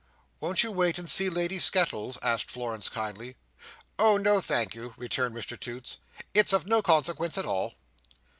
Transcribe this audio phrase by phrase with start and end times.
[0.39, 3.35] "Won't you wait and see Lady Skettles?" asked Florence, kindly.
[3.99, 5.97] "Oh no, thank you," returned Mr Toots,
[6.33, 7.75] "it's of no consequence at all."